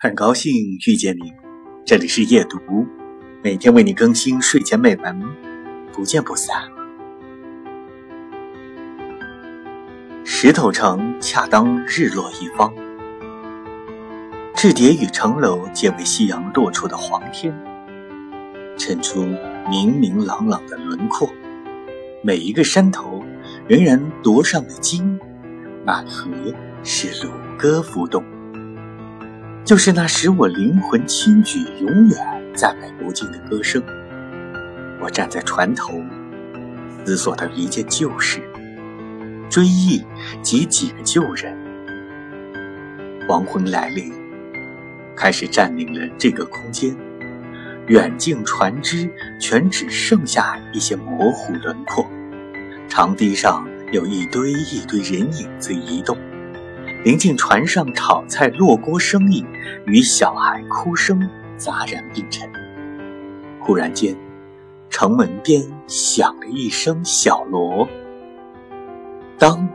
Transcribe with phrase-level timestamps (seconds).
[0.00, 0.54] 很高兴
[0.86, 1.32] 遇见你，
[1.84, 2.56] 这里是夜读，
[3.42, 5.20] 每天为你更新睡前美文，
[5.92, 6.56] 不见不散。
[10.24, 12.72] 石头城恰当日落一方，
[14.54, 17.52] 雉蝶与城楼皆为夕阳落处的黄天，
[18.76, 19.24] 衬出
[19.68, 21.28] 明明朗朗的轮廓。
[22.22, 23.20] 每一个山头
[23.66, 25.18] 仍然夺上了金，
[25.84, 26.30] 满河
[26.84, 28.22] 是鲁歌浮动。
[29.68, 32.16] 就是那使我灵魂轻举、永远
[32.54, 33.82] 赞美不尽的歌声。
[34.98, 36.02] 我站在船头，
[37.04, 38.40] 思索到一件旧事，
[39.50, 40.02] 追忆
[40.40, 41.54] 及几个旧人。
[43.28, 44.10] 黄昏来临，
[45.14, 46.96] 开始占领了这个空间，
[47.88, 49.06] 远近船只
[49.38, 52.10] 全只剩下一些模糊轮廓，
[52.88, 56.16] 长堤上有一堆一堆人影在移动。
[57.04, 59.46] 临近船上炒菜落锅声音
[59.86, 62.50] 与小孩哭声杂然并陈。
[63.60, 64.16] 忽然间，
[64.90, 67.88] 城门边响了一声小锣。
[69.38, 69.68] 当